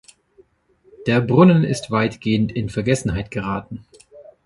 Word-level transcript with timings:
Der 1.05 1.21
Brunnen 1.21 1.63
ist 1.63 1.91
weitgehend 1.91 2.51
in 2.51 2.69
Vergessenheit 2.69 3.29
geraten. 3.29 3.85